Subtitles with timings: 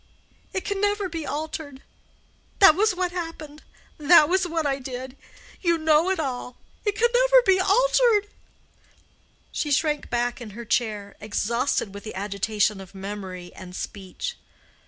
[0.51, 1.83] It can never be altered.
[2.57, 3.61] That was what happened.
[3.99, 5.15] That was what I did.
[5.61, 6.57] You know it all.
[6.83, 8.29] It can never be altered."
[9.51, 14.37] She sank back in her chair, exhausted with the agitation of memory and speech.